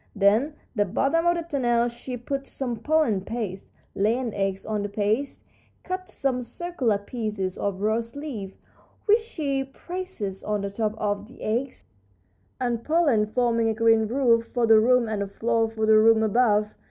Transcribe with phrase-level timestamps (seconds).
[0.19, 4.81] In the bottom of the tunnel she puts some pollen paste, lays an egg on
[4.81, 5.43] the paste,
[5.83, 8.57] cuts some circular pieces of rose leaf,
[9.05, 11.75] which she presses on the top of the egg
[12.59, 16.23] and pollen, forming a green roof for the room and a floor for the room
[16.23, 16.73] above.